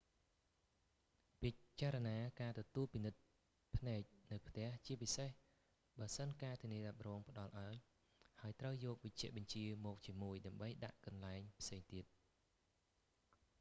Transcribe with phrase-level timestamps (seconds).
[1.41, 1.51] ពិ
[1.81, 3.19] ចារណាការទទួលពិនិត្យ
[3.77, 5.29] ភ្នែកនៅផ្ទះ ជាពិសេស
[5.99, 7.75] បើសិនការធានារ៉ាប់រងផ្តល់ឱ្យ
[8.41, 12.05] ហើយត្រូវយកវេជ្ជបញ្ជាមកជាមួយដើម្បីដាក់កន្លែងផ្សេងទៀត